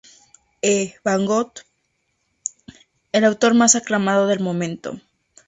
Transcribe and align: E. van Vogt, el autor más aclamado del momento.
E. 0.69 0.95
van 1.03 1.27
Vogt, 1.27 1.59
el 3.11 3.23
autor 3.23 3.53
más 3.53 3.75
aclamado 3.75 4.25
del 4.25 4.39
momento. 4.39 4.99